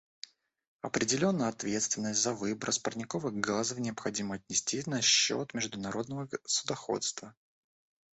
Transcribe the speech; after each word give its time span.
Определенную 0.81 1.47
ответственность 1.47 2.19
за 2.23 2.33
выброс 2.33 2.79
парниковых 2.79 3.35
газов 3.35 3.77
необходимо 3.77 4.33
отнести 4.37 4.81
на 4.87 4.99
счет 4.99 5.53
международного 5.53 6.27
судоходства. 6.47 7.35